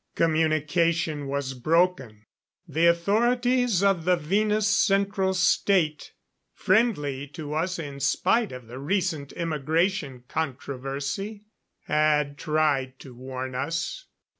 Communication 0.15 1.27
was 1.27 1.53
broken. 1.53 2.25
The 2.67 2.87
authorities 2.87 3.83
of 3.83 4.03
the 4.03 4.15
Venus 4.15 4.67
Central 4.67 5.35
State 5.35 6.13
friendly 6.55 7.27
to 7.27 7.53
us 7.53 7.77
in 7.77 7.99
spite 7.99 8.51
of 8.51 8.65
the 8.65 8.79
recent 8.79 9.31
immigration 9.33 10.23
controversy 10.27 11.43
had 11.83 12.39
tried 12.39 12.97
to 13.01 13.13
warn 13.13 13.53
us. 13.53 14.07